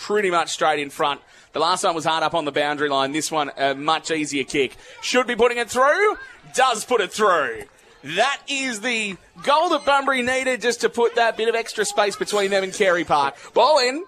pretty 0.00 0.30
much 0.30 0.50
straight 0.50 0.80
in 0.80 0.90
front. 0.90 1.20
The 1.52 1.60
last 1.60 1.84
one 1.84 1.94
was 1.94 2.04
hard 2.04 2.22
up 2.22 2.34
on 2.34 2.44
the 2.44 2.52
boundary 2.52 2.88
line. 2.88 3.12
This 3.12 3.30
one, 3.30 3.50
a 3.56 3.74
much 3.74 4.10
easier 4.10 4.44
kick. 4.44 4.76
Should 5.02 5.26
be 5.26 5.36
putting 5.36 5.58
it 5.58 5.68
through. 5.68 6.16
Does 6.54 6.84
put 6.84 7.00
it 7.00 7.12
through. 7.12 7.64
That 8.04 8.40
is 8.48 8.80
the 8.80 9.16
goal 9.44 9.68
that 9.70 9.84
Bunbury 9.84 10.22
needed 10.22 10.60
just 10.60 10.80
to 10.80 10.88
put 10.88 11.14
that 11.16 11.36
bit 11.36 11.48
of 11.48 11.54
extra 11.54 11.84
space 11.84 12.16
between 12.16 12.50
them 12.50 12.64
and 12.64 12.72
Carey 12.72 13.04
Park. 13.04 13.36
Ball 13.54 13.78
in. 13.80 14.04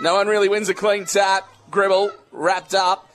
No 0.00 0.16
one 0.16 0.26
really 0.26 0.48
wins 0.48 0.68
a 0.68 0.74
clean 0.74 1.06
tap. 1.06 1.48
Gribble 1.70 2.10
wrapped 2.30 2.74
up. 2.74 3.08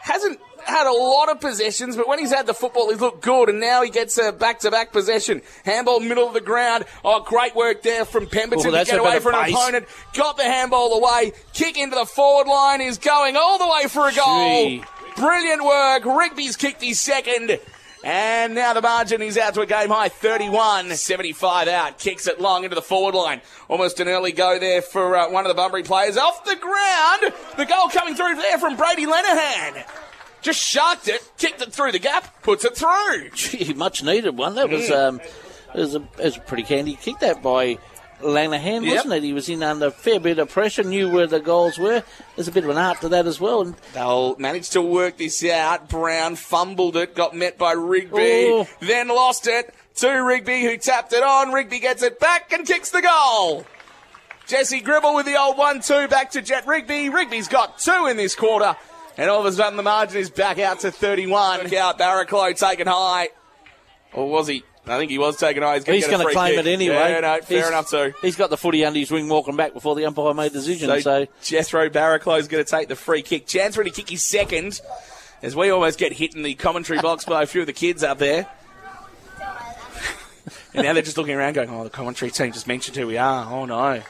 Hasn't 0.00 0.40
had 0.66 0.86
a 0.86 0.92
lot 0.92 1.28
of 1.28 1.40
possessions, 1.40 1.96
but 1.96 2.08
when 2.08 2.18
he's 2.18 2.32
had 2.32 2.46
the 2.46 2.54
football, 2.54 2.90
he's 2.90 3.00
looked 3.00 3.22
good, 3.22 3.48
and 3.48 3.60
now 3.60 3.82
he 3.82 3.90
gets 3.90 4.18
a 4.18 4.32
back-to-back 4.32 4.92
possession. 4.92 5.42
Handball, 5.64 6.00
middle 6.00 6.26
of 6.26 6.34
the 6.34 6.40
ground. 6.40 6.84
Oh, 7.04 7.20
great 7.22 7.54
work 7.54 7.82
there 7.82 8.04
from 8.04 8.26
Pemberton 8.26 8.74
Oh, 8.74 8.78
to 8.78 8.84
get 8.84 8.98
away 8.98 9.20
from 9.20 9.34
an 9.34 9.52
opponent. 9.52 9.86
Got 10.14 10.36
the 10.36 10.44
handball 10.44 10.94
away. 10.94 11.32
Kick 11.52 11.78
into 11.78 11.96
the 11.96 12.06
forward 12.06 12.48
line 12.48 12.80
is 12.80 12.98
going 12.98 13.36
all 13.36 13.58
the 13.58 13.66
way 13.68 13.88
for 13.88 14.08
a 14.08 14.12
goal. 14.12 14.64
Gee. 14.64 14.84
Brilliant 15.16 15.64
work. 15.64 16.04
Rigby's 16.04 16.56
kicked 16.56 16.82
his 16.82 17.00
second. 17.00 17.58
And 18.02 18.54
now 18.54 18.74
the 18.74 18.82
margin 18.82 19.22
is 19.22 19.38
out 19.38 19.54
to 19.54 19.62
a 19.62 19.66
game 19.66 19.88
high 19.88 20.08
31. 20.10 20.90
75 20.94 21.68
out. 21.68 21.98
Kicks 21.98 22.26
it 22.26 22.38
long 22.38 22.64
into 22.64 22.74
the 22.74 22.82
forward 22.82 23.14
line. 23.14 23.40
Almost 23.68 23.98
an 24.00 24.08
early 24.08 24.32
go 24.32 24.58
there 24.58 24.82
for 24.82 25.16
uh, 25.16 25.30
one 25.30 25.46
of 25.46 25.48
the 25.48 25.54
Bunbury 25.54 25.84
players. 25.84 26.18
Off 26.18 26.44
the 26.44 26.56
ground. 26.56 27.32
The 27.56 27.64
goal 27.64 27.88
coming 27.88 28.14
through 28.14 28.34
there 28.36 28.58
from 28.58 28.76
Brady 28.76 29.06
Lenahan. 29.06 29.86
Just 30.44 30.60
sharked 30.60 31.08
it, 31.08 31.20
kicked 31.38 31.60
it 31.62 31.72
through 31.72 31.90
the 31.92 31.98
gap, 31.98 32.42
puts 32.42 32.64
it 32.64 32.76
through. 32.76 33.30
Gee, 33.34 33.72
much 33.74 34.02
needed 34.04 34.36
one. 34.36 34.54
That 34.54 34.68
was 34.70 34.90
um, 34.90 35.20
it 35.74 35.80
was 35.80 35.94
a, 35.96 36.02
it 36.18 36.24
was 36.24 36.36
a 36.36 36.40
pretty 36.40 36.62
handy 36.62 36.94
kick 36.94 37.18
that 37.20 37.42
by 37.42 37.78
Lenahan, 38.20 38.84
Yep. 38.84 38.94
wasn't 38.94 39.14
it? 39.14 39.22
He 39.22 39.32
was 39.32 39.48
in 39.48 39.62
under 39.62 39.86
a 39.86 39.90
fair 39.90 40.20
bit 40.20 40.38
of 40.38 40.48
pressure, 40.50 40.82
knew 40.84 41.10
where 41.10 41.26
the 41.26 41.40
goals 41.40 41.78
were. 41.78 42.02
There's 42.36 42.46
a 42.48 42.52
bit 42.52 42.64
of 42.64 42.70
an 42.70 42.76
art 42.78 43.00
to 43.00 43.08
that 43.08 43.26
as 43.26 43.40
well. 43.40 43.62
And 43.62 43.74
They'll 43.94 44.36
manage 44.36 44.70
to 44.70 44.82
work 44.82 45.16
this 45.16 45.42
out. 45.44 45.88
Brown 45.88 46.36
fumbled 46.36 46.96
it, 46.96 47.14
got 47.14 47.34
met 47.34 47.58
by 47.58 47.72
Rigby, 47.72 48.46
Oh. 48.50 48.68
then 48.80 49.08
lost 49.08 49.46
it 49.46 49.74
to 49.96 50.08
Rigby, 50.10 50.62
who 50.62 50.76
tapped 50.76 51.12
it 51.14 51.22
on. 51.22 51.52
Rigby 51.52 51.80
gets 51.80 52.02
it 52.02 52.20
back 52.20 52.52
and 52.52 52.66
kicks 52.66 52.90
the 52.90 53.02
goal. 53.02 53.64
Jesse 54.46 54.80
Gribble 54.80 55.14
with 55.14 55.24
the 55.24 55.40
old 55.40 55.56
1 55.56 55.80
2 55.80 56.08
back 56.08 56.32
to 56.32 56.42
Jet 56.42 56.66
Rigby. 56.66 57.08
Rigby's 57.08 57.48
got 57.48 57.78
two 57.78 58.06
in 58.10 58.18
this 58.18 58.34
quarter. 58.34 58.76
And 59.16 59.30
all 59.30 59.40
of 59.40 59.46
a 59.46 59.52
sudden, 59.52 59.76
the 59.76 59.82
margin 59.82 60.18
is 60.20 60.30
back 60.30 60.58
out 60.58 60.80
to 60.80 60.90
31. 60.90 61.62
Look 61.64 61.72
out, 61.72 61.98
Barraclough 61.98 62.58
taken 62.58 62.86
high. 62.88 63.28
Or 64.12 64.28
was 64.28 64.48
he? 64.48 64.64
I 64.86 64.98
think 64.98 65.10
he 65.10 65.18
was 65.18 65.36
taken 65.36 65.62
high. 65.62 65.76
He's 65.76 65.84
going 65.84 65.96
he's 65.96 66.06
to 66.06 66.16
claim 66.30 66.56
kick. 66.56 66.66
it 66.66 66.70
anyway. 66.70 66.94
Yeah, 67.12 67.20
no, 67.20 67.40
fair 67.40 67.58
He's- 67.58 67.68
enough, 67.68 67.88
too. 67.90 68.12
He's 68.22 68.36
got 68.36 68.50
the 68.50 68.56
footy 68.56 68.84
under 68.84 68.98
his 68.98 69.10
wing 69.10 69.28
walking 69.28 69.56
back 69.56 69.72
before 69.72 69.94
the 69.94 70.04
umpire 70.04 70.34
made 70.34 70.52
the 70.52 70.58
decision. 70.58 70.88
So, 70.90 70.98
So, 71.00 71.26
Jethro 71.42 71.88
Barraclough 71.88 72.38
is 72.40 72.48
going 72.48 72.62
to 72.64 72.70
take 72.70 72.88
the 72.88 72.96
free 72.96 73.22
kick. 73.22 73.46
Chance 73.46 73.76
ready 73.78 73.90
to 73.90 73.96
kick 73.96 74.10
his 74.10 74.22
second, 74.22 74.80
as 75.42 75.56
we 75.56 75.70
almost 75.70 75.98
get 75.98 76.12
hit 76.12 76.34
in 76.34 76.42
the 76.42 76.54
commentary 76.54 77.00
box 77.00 77.24
by 77.24 77.42
a 77.42 77.46
few 77.46 77.60
of 77.62 77.66
the 77.66 77.72
kids 77.72 78.02
up 78.02 78.18
there. 78.18 78.46
and 80.74 80.82
now 80.84 80.92
they're 80.92 81.02
just 81.02 81.16
looking 81.16 81.34
around 81.34 81.54
going, 81.54 81.70
oh, 81.70 81.84
the 81.84 81.90
commentary 81.90 82.30
team 82.30 82.52
just 82.52 82.66
mentioned 82.66 82.96
who 82.96 83.06
we 83.06 83.16
are. 83.16 83.50
Oh, 83.50 83.64
no. 83.64 84.02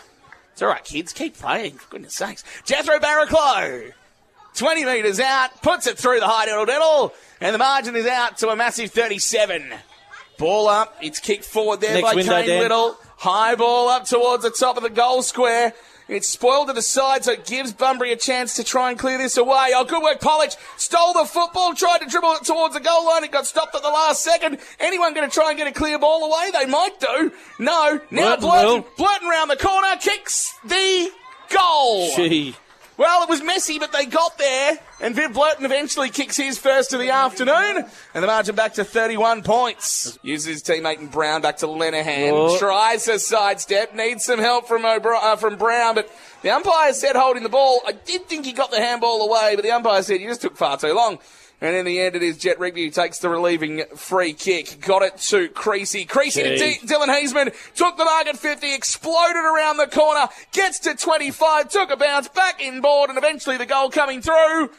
It's 0.53 0.63
all 0.63 0.69
right, 0.69 0.85
kids. 0.85 1.13
Keep 1.13 1.39
playing, 1.39 1.73
for 1.75 1.89
goodness 1.91 2.15
sakes. 2.15 2.43
Jethro 2.65 2.99
Barraclough, 2.99 3.93
20 4.55 4.85
metres 4.85 5.21
out, 5.21 5.63
puts 5.63 5.87
it 5.87 5.99
through 5.99 6.21
the 6.21 6.27
high 6.27 6.47
diddle 6.47 6.67
diddle, 6.67 7.13
and 7.41 7.55
the 7.55 7.59
margin 7.59 7.97
is 7.97 8.07
out 8.07 8.39
to 8.39 8.49
a 8.49 8.57
massive 8.57 8.91
37. 8.91 9.73
Ball 10.39 10.69
up. 10.69 10.97
It's 11.01 11.21
kicked 11.21 11.45
forward 11.45 11.81
there 11.81 11.95
Next 11.95 12.09
by 12.09 12.15
window, 12.15 12.33
Kane 12.33 12.49
Dan. 12.49 12.63
Little. 12.63 12.97
High 13.17 13.55
ball 13.55 13.89
up 13.89 14.05
towards 14.05 14.43
the 14.43 14.51
top 14.51 14.77
of 14.77 14.83
the 14.83 14.91
goal 14.91 15.23
square. 15.23 15.73
It's 16.07 16.29
spoiled 16.29 16.67
to 16.67 16.75
the 16.75 16.83
side, 16.83 17.25
so 17.25 17.33
it 17.33 17.47
gives 17.47 17.73
Bunbury 17.73 18.13
a 18.13 18.17
chance 18.17 18.57
to 18.57 18.65
try 18.65 18.91
and 18.91 18.99
clear 18.99 19.17
this 19.17 19.39
away. 19.39 19.71
Oh, 19.75 19.85
good 19.85 20.03
work, 20.03 20.21
Polich. 20.21 20.57
Stole 20.77 21.15
the 21.15 21.25
football, 21.25 21.75
tried 21.75 21.99
to 21.99 22.07
dribble 22.07 22.35
it 22.35 22.45
towards 22.45 22.75
the 22.75 22.81
goal 22.81 23.07
line. 23.07 23.25
It 23.25 23.33
got 23.33 23.47
stopped 23.47 23.75
at 23.75 23.83
the 23.83 23.89
last 23.89 24.23
second. 24.23 24.59
Anyone 24.81 25.15
going 25.15 25.29
to 25.29 25.35
try 25.35 25.49
and 25.51 25.57
get 25.57 25.67
a 25.67 25.73
clear 25.73 25.99
ball 25.99 26.25
away? 26.25 26.51
They 26.53 26.67
might 26.67 27.01
do. 27.01 27.33
No. 27.59 28.01
Now 28.11 28.37
Blurton. 28.37 28.85
Blurton 28.99 29.29
round 29.31 29.51
the 29.51 29.57
corner, 29.57 29.97
kicks 29.99 30.53
the 30.65 31.11
goal. 31.49 32.11
Gee. 32.17 32.55
Well, 32.97 33.25
it 33.25 33.29
was 33.29 33.43
messy, 33.43 33.81
but 33.81 33.93
they 33.93 34.07
got 34.07 34.39
there. 34.39 34.79
And 35.01 35.17
Viv 35.17 35.33
Blurton 35.33 35.65
eventually 35.65 36.11
kicks 36.11 36.37
his 36.37 36.59
first 36.59 36.93
of 36.93 37.01
the 37.01 37.11
afternoon. 37.11 37.85
And 38.15 38.23
the 38.23 38.27
margin 38.27 38.55
back 38.55 38.75
to 38.75 38.85
31 38.85 39.43
points. 39.43 40.17
Uses 40.23 40.47
his 40.47 40.63
teammate 40.63 41.01
in 41.01 41.09
Brown 41.09 41.43
back 41.43 41.57
to 41.59 41.67
Lenahan. 41.67 42.31
Oh. 42.33 42.59
Tries 42.59 43.09
a 43.09 43.19
sidestep. 43.19 43.95
Needs 43.95 44.25
some 44.25 44.39
help 44.39 44.69
from, 44.69 44.85
uh, 44.85 45.37
from 45.37 45.57
Brown. 45.57 45.97
But 45.97 46.09
the 46.43 46.51
umpire 46.51 46.93
said 46.93 47.17
holding 47.17 47.43
the 47.43 47.49
ball. 47.49 47.81
I 47.85 47.93
did 47.93 48.27
think 48.27 48.45
he 48.45 48.53
got 48.53 48.71
the 48.71 48.81
handball 48.81 49.29
away, 49.29 49.57
but 49.57 49.65
the 49.65 49.73
umpire 49.73 50.03
said 50.03 50.21
you 50.21 50.29
just 50.29 50.43
took 50.43 50.57
far 50.57 50.77
too 50.77 50.95
long. 50.95 51.19
And 51.61 51.75
in 51.75 51.87
the 51.87 52.01
end, 52.01 52.15
it 52.15 52.23
is 52.23 52.37
Jet 52.37 52.59
Rigby 52.59 52.85
who 52.85 52.91
takes 52.91 53.19
the 53.21 53.29
relieving 53.29 53.85
free 53.97 54.33
kick. 54.33 54.81
Got 54.81 55.03
it 55.03 55.17
to 55.29 55.49
Creasy. 55.49 56.05
Creasy 56.05 56.43
to 56.43 56.57
D- 56.57 56.79
Dylan 56.85 57.07
Heisman. 57.07 57.55
Took 57.75 57.97
the 57.97 58.05
mark 58.05 58.27
at 58.27 58.37
50. 58.37 58.75
Exploded 58.75 59.37
around 59.37 59.79
the 59.79 59.87
corner. 59.87 60.29
Gets 60.53 60.81
to 60.81 60.95
25. 60.95 61.71
Took 61.71 61.91
a 61.91 61.97
bounce. 61.97 62.29
Back 62.29 62.61
inboard. 62.61 63.09
And 63.09 63.19
eventually 63.19 63.57
the 63.57 63.67
goal 63.67 63.89
coming 63.89 64.21
through 64.21 64.71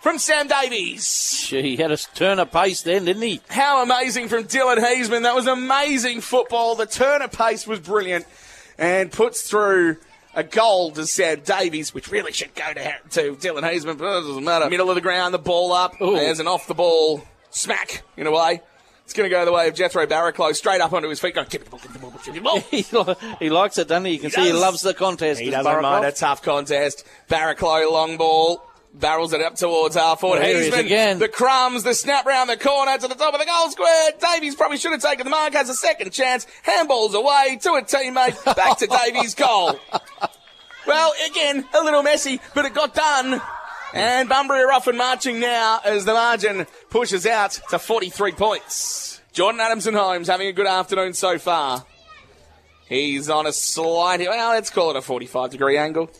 from 0.00 0.18
Sam 0.18 0.48
Davies. 0.48 1.46
He 1.48 1.76
had 1.76 1.92
a 1.92 1.96
turn 1.96 2.38
of 2.38 2.52
pace 2.52 2.82
then, 2.82 3.04
didn't 3.04 3.22
he? 3.22 3.40
How 3.48 3.82
amazing 3.82 4.28
from 4.28 4.44
Dylan 4.44 4.78
Heisman. 4.78 5.22
That 5.22 5.34
was 5.34 5.46
amazing 5.46 6.20
football. 6.20 6.74
The 6.74 6.86
turn 6.86 7.22
of 7.22 7.32
pace 7.32 7.66
was 7.66 7.80
brilliant. 7.80 8.26
And 8.76 9.10
puts 9.10 9.48
through 9.48 9.96
a 10.38 10.44
goal 10.44 10.92
to 10.92 11.04
Sam 11.04 11.40
Davies, 11.40 11.92
which 11.92 12.10
really 12.12 12.32
should 12.32 12.54
go 12.54 12.72
to, 12.72 12.94
to 13.10 13.34
Dylan 13.34 13.62
Heisman, 13.62 13.98
but 13.98 14.04
it 14.04 14.22
doesn't 14.22 14.44
matter. 14.44 14.70
Middle 14.70 14.88
of 14.88 14.94
the 14.94 15.00
ground, 15.00 15.34
the 15.34 15.38
ball 15.38 15.72
up. 15.72 16.00
Ooh. 16.00 16.14
There's 16.14 16.38
an 16.38 16.46
off 16.46 16.68
the 16.68 16.74
ball 16.74 17.24
smack 17.50 18.04
in 18.16 18.28
a 18.28 18.30
way. 18.30 18.62
It's 19.02 19.14
going 19.14 19.28
to 19.28 19.34
go 19.34 19.44
the 19.44 19.52
way 19.52 19.66
of 19.66 19.74
Jethro 19.74 20.06
Barraclough, 20.06 20.54
straight 20.54 20.80
up 20.80 20.92
onto 20.92 21.08
his 21.08 21.18
feet, 21.18 21.34
going, 21.34 21.48
give 21.50 21.62
me 21.62 21.64
the 21.64 21.70
ball, 21.70 21.80
give 21.80 21.90
me 21.90 21.94
the 21.94 22.00
ball, 22.00 22.12
give 22.24 22.34
me 22.34 22.38
the 22.38 22.94
ball. 22.94 23.24
He, 23.40 23.44
he 23.46 23.50
likes 23.50 23.78
it, 23.78 23.88
doesn't 23.88 24.04
he? 24.04 24.12
You 24.12 24.18
can 24.20 24.30
see 24.30 24.42
he 24.42 24.52
loves 24.52 24.82
the 24.82 24.94
contest. 24.94 25.40
He 25.40 25.50
doesn't 25.50 25.82
mind 25.82 26.04
a 26.04 26.12
tough 26.12 26.42
contest. 26.42 27.04
Barraclough, 27.28 27.90
long 27.90 28.16
ball. 28.16 28.64
Barrels 28.98 29.32
it 29.32 29.40
up 29.40 29.54
towards 29.54 29.94
half 29.94 30.20
forward. 30.20 30.42
Is 30.44 30.72
Heisman, 30.72 30.80
again. 30.80 31.18
the 31.18 31.28
crumbs, 31.28 31.84
the 31.84 31.94
snap 31.94 32.26
round 32.26 32.50
the 32.50 32.56
corner 32.56 32.98
to 32.98 33.06
the 33.06 33.14
top 33.14 33.32
of 33.32 33.40
the 33.40 33.46
goal 33.46 33.70
square. 33.70 34.10
Davies 34.20 34.56
probably 34.56 34.76
should 34.78 34.92
have 34.92 35.02
taken 35.02 35.24
the 35.24 35.30
mark, 35.30 35.52
has 35.52 35.68
a 35.68 35.74
second 35.74 36.10
chance. 36.10 36.46
Handballs 36.66 37.14
away 37.14 37.58
to 37.62 37.74
a 37.74 37.82
teammate, 37.82 38.44
back 38.56 38.78
to 38.78 38.86
Davies' 38.86 39.34
goal. 39.34 39.78
Well, 40.86 41.12
again, 41.30 41.66
a 41.74 41.84
little 41.84 42.02
messy, 42.02 42.40
but 42.54 42.64
it 42.64 42.72
got 42.72 42.94
done. 42.94 43.42
And 43.92 44.26
Bunbury 44.26 44.60
are 44.60 44.72
off 44.72 44.86
and 44.86 44.96
marching 44.96 45.38
now 45.38 45.80
as 45.84 46.06
the 46.06 46.14
margin 46.14 46.66
pushes 46.88 47.26
out 47.26 47.60
to 47.68 47.78
43 47.78 48.32
points. 48.32 49.20
Jordan 49.34 49.60
Adamson 49.60 49.92
Holmes 49.92 50.28
having 50.28 50.48
a 50.48 50.52
good 50.52 50.66
afternoon 50.66 51.12
so 51.12 51.38
far. 51.38 51.84
He's 52.88 53.28
on 53.28 53.46
a 53.46 53.52
slight, 53.52 54.20
well, 54.20 54.48
let's 54.52 54.70
call 54.70 54.88
it 54.88 54.96
a 54.96 55.02
45 55.02 55.50
degree 55.50 55.76
angle. 55.76 56.10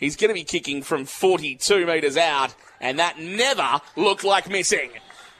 He's 0.00 0.16
going 0.16 0.30
to 0.30 0.34
be 0.34 0.44
kicking 0.44 0.82
from 0.82 1.04
42 1.04 1.86
metres 1.86 2.16
out, 2.16 2.54
and 2.80 2.98
that 2.98 3.20
never 3.20 3.82
looked 3.94 4.24
like 4.24 4.48
missing. 4.48 4.90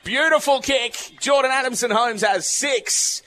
Beautiful 0.05 0.61
kick. 0.61 1.17
Jordan 1.19 1.51
Adamson 1.51 1.91
Holmes 1.91 2.21
has 2.21 2.47
six, 2.47 3.23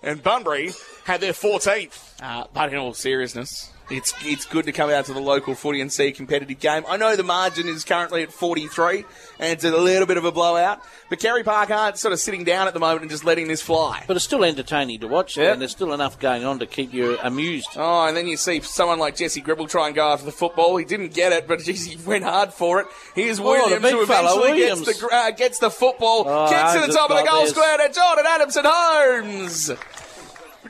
and 0.00 0.22
Bunbury 0.22 0.70
had 1.04 1.20
their 1.20 1.32
14th. 1.32 2.22
Uh, 2.22 2.46
but 2.54 2.72
in 2.72 2.78
all 2.78 2.94
seriousness, 2.94 3.72
it's 3.90 4.12
it's 4.22 4.44
good 4.46 4.64
to 4.66 4.72
come 4.72 4.90
out 4.90 5.04
to 5.06 5.12
the 5.12 5.20
local 5.20 5.54
footy 5.54 5.80
and 5.80 5.92
see 5.92 6.06
a 6.08 6.12
competitive 6.12 6.58
game. 6.58 6.84
I 6.88 6.96
know 6.96 7.14
the 7.16 7.22
margin 7.22 7.68
is 7.68 7.84
currently 7.84 8.22
at 8.22 8.32
43, 8.32 9.04
and 9.38 9.52
it's 9.52 9.64
a 9.64 9.70
little 9.70 10.06
bit 10.06 10.16
of 10.16 10.24
a 10.24 10.32
blowout, 10.32 10.80
but 11.08 11.18
Carey 11.20 11.44
Park 11.44 11.70
aren't 11.70 11.96
sort 11.96 12.12
of 12.12 12.18
sitting 12.18 12.42
down 12.44 12.66
at 12.66 12.74
the 12.74 12.80
moment 12.80 13.02
and 13.02 13.10
just 13.10 13.24
letting 13.24 13.48
this 13.48 13.62
fly. 13.62 14.04
But 14.06 14.16
it's 14.16 14.24
still 14.24 14.44
entertaining 14.44 15.00
to 15.00 15.08
watch, 15.08 15.36
Yep. 15.36 15.52
and 15.52 15.60
there's 15.60 15.70
still 15.70 15.92
enough 15.92 16.18
going 16.18 16.44
on 16.44 16.58
to 16.58 16.66
keep 16.66 16.92
you 16.92 17.16
amused. 17.22 17.68
Oh, 17.76 18.06
and 18.06 18.16
then 18.16 18.26
you 18.26 18.36
see 18.36 18.60
someone 18.60 18.98
like 18.98 19.16
Jesse 19.16 19.40
Gribble 19.40 19.68
try 19.68 19.86
and 19.86 19.94
go 19.94 20.08
after 20.12 20.26
the 20.26 20.32
football. 20.32 20.76
He 20.76 20.84
didn't 20.84 21.14
get 21.14 21.32
it, 21.32 21.46
but 21.46 21.60
geez, 21.64 21.84
he 21.86 21.96
went 22.04 22.24
hard 22.24 22.52
for 22.52 22.80
it. 22.80 22.86
Here's 23.14 23.36
the 23.36 23.44
Williams 23.44 23.82
big 23.82 23.92
who 23.92 24.02
eventually 24.02 24.56
gets 24.58 24.80
the, 25.00 25.08
uh, 25.12 25.30
gets 25.30 25.58
the 25.58 25.70
football, 25.70 26.24
Oh, 26.26 26.48
kicks 26.50 26.72
to 26.74 26.86
the 26.86 26.92
top 26.92 27.10
of 27.10 27.18
the 27.18 27.24
goal 27.30 27.46
square 27.46 27.78
to 27.78 27.92
Jordan 27.92 28.24
Adamson 28.26 28.64
Holmes. 28.66 29.70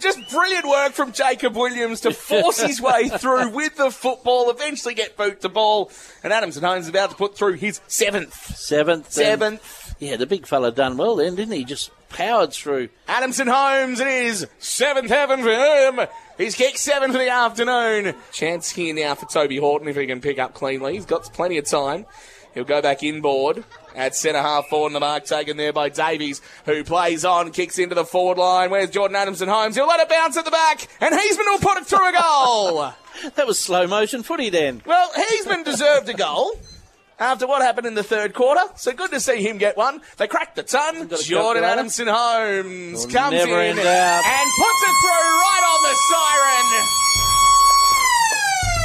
Just 0.00 0.18
brilliant 0.30 0.66
work 0.68 0.92
from 0.92 1.12
Jacob 1.12 1.56
Williams 1.56 2.00
to 2.02 2.12
force 2.12 2.60
his 2.60 2.80
way 2.80 3.08
through 3.18 3.50
with 3.50 3.76
the 3.76 3.90
football, 3.90 4.50
eventually 4.50 4.94
get 4.94 5.16
boot 5.16 5.40
to 5.42 5.48
ball, 5.48 5.90
and 6.22 6.32
Adamson 6.32 6.62
Holmes 6.62 6.84
is 6.84 6.88
about 6.88 7.10
to 7.10 7.16
put 7.16 7.36
through 7.36 7.54
his 7.54 7.80
seventh. 7.88 8.34
Seventh. 8.56 9.06
and- 9.06 9.12
Seventh. 9.12 9.94
yeah, 9.98 10.16
the 10.16 10.26
big 10.26 10.46
fella 10.46 10.72
done 10.72 10.96
well 10.96 11.16
then, 11.16 11.34
didn't 11.34 11.54
he? 11.54 11.64
Just 11.64 11.90
powered 12.08 12.52
through. 12.52 12.88
Adamson 13.08 13.48
Holmes, 13.48 14.00
it 14.00 14.06
is 14.06 14.46
seventh 14.58 15.08
heaven 15.10 15.42
for 15.42 15.50
him. 15.50 16.06
He's 16.38 16.54
kicked 16.54 16.78
seven 16.78 17.12
for 17.12 17.18
the 17.18 17.30
afternoon. 17.30 18.14
Chance 18.32 18.70
here 18.70 18.94
now 18.94 19.14
for 19.14 19.26
Toby 19.26 19.56
Horton 19.56 19.88
if 19.88 19.96
he 19.96 20.06
can 20.06 20.20
pick 20.20 20.38
up 20.38 20.52
cleanly. 20.54 20.92
He's 20.94 21.06
got 21.06 21.24
plenty 21.32 21.56
of 21.58 21.64
time. 21.64 22.04
He'll 22.56 22.64
go 22.64 22.80
back 22.80 23.02
inboard 23.02 23.64
at 23.94 24.16
centre 24.16 24.40
half 24.40 24.68
forward, 24.68 24.86
and 24.86 24.96
the 24.96 25.00
mark 25.00 25.26
taken 25.26 25.58
there 25.58 25.74
by 25.74 25.90
Davies, 25.90 26.40
who 26.64 26.84
plays 26.84 27.22
on, 27.22 27.52
kicks 27.52 27.78
into 27.78 27.94
the 27.94 28.06
forward 28.06 28.38
line. 28.38 28.70
Where's 28.70 28.88
Jordan 28.88 29.14
Adamson 29.14 29.46
Holmes? 29.46 29.76
He'll 29.76 29.86
let 29.86 30.00
it 30.00 30.08
bounce 30.08 30.38
at 30.38 30.46
the 30.46 30.50
back, 30.50 30.88
and 31.02 31.14
Heisman 31.14 31.44
will 31.44 31.58
put 31.58 31.76
it 31.76 31.86
through 31.86 32.08
a 32.08 32.12
goal. 32.12 32.92
That 33.36 33.46
was 33.46 33.58
slow 33.58 33.86
motion 33.86 34.22
footy 34.22 34.50
then. 34.50 34.82
well, 34.84 35.10
Heisman 35.16 35.64
deserved 35.64 36.06
a 36.10 36.14
goal. 36.14 36.52
After 37.18 37.46
what 37.46 37.62
happened 37.62 37.86
in 37.86 37.94
the 37.94 38.02
third 38.02 38.34
quarter, 38.34 38.60
so 38.76 38.92
good 38.92 39.10
to 39.10 39.20
see 39.20 39.42
him 39.42 39.56
get 39.56 39.74
one. 39.74 40.02
They 40.18 40.28
cracked 40.28 40.56
the 40.56 40.62
ton. 40.62 41.08
Jordan. 41.08 41.64
Adamson 41.64 42.08
Holmes 42.08 43.06
comes 43.06 43.34
in 43.36 43.48
in 43.48 43.78
and 43.78 44.50
puts 44.58 44.82
it 44.82 44.96
through 45.00 45.30
right 45.40 45.64
on 45.64 45.82
the 45.82 45.94
siren. 45.94 47.35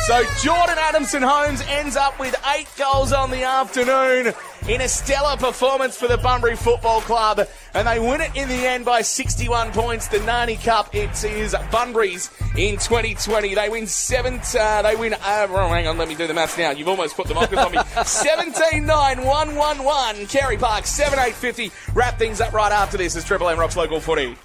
So 0.08 0.24
Jordan 0.40 0.78
Adamson 0.80 1.22
Holmes 1.22 1.62
ends 1.68 1.96
up 1.96 2.20
with 2.20 2.36
eight 2.56 2.68
goals 2.76 3.14
on 3.14 3.30
the 3.30 3.44
afternoon 3.44 4.34
in 4.68 4.82
a 4.82 4.88
stellar 4.88 5.38
performance 5.38 5.96
for 5.96 6.08
the 6.08 6.18
Bunbury 6.18 6.56
Football 6.56 7.02
Club, 7.02 7.48
and 7.76 7.88
they 7.88 8.00
win 8.00 8.20
it 8.20 8.36
in 8.36 8.50
the 8.50 8.66
end 8.68 8.84
by 8.84 9.02
61 9.02 9.72
points. 9.72 10.08
The 10.08 10.20
Nani 10.22 10.56
Cup, 10.56 10.96
it 10.96 11.24
is 11.24 11.56
Bunbury's 11.72 12.32
in 12.58 12.78
2020. 12.78 13.54
They 13.54 13.70
win 13.70 13.86
seven. 13.86 14.42
Uh, 14.60 14.82
they 14.82 14.96
win. 14.96 15.14
Uh, 15.14 15.48
oh, 15.50 15.68
hang 15.70 15.88
on, 15.88 16.00
let 16.00 16.08
me 16.08 16.16
do 16.16 16.26
the 16.26 16.34
maths 16.34 16.58
now. 16.58 16.72
You've 16.72 16.88
almost 16.88 17.16
put 17.16 17.28
the 17.28 17.36
markers 17.36 17.60
on 17.60 17.72
me. 17.72 17.78
17 18.04 18.84
9 18.84 19.24
1 19.24 19.56
1 19.56 19.84
1. 19.84 20.26
Carey 20.26 20.58
Park 20.58 20.88
7 20.88 21.20
8 21.20 21.36
50. 21.36 21.72
Wrap 21.94 22.18
things 22.18 22.42
up 22.42 22.54
right 22.54 22.72
after 22.72 22.98
this 22.98 23.16
as 23.16 23.24
Triple 23.24 23.50
M 23.50 23.60
rocks 23.60 23.78
local 23.78 24.00
footy. 24.00 24.36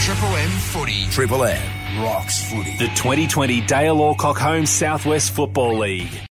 Triple 0.00 0.36
M 0.36 0.50
Footy. 0.70 1.06
Triple 1.10 1.42
M 1.42 1.75
rocks 1.98 2.50
footy. 2.50 2.76
The 2.78 2.88
2020 2.88 3.60
Dale 3.62 4.00
Alcock 4.00 4.38
Home 4.38 4.66
Southwest 4.66 5.32
Football 5.32 5.78
League. 5.78 6.26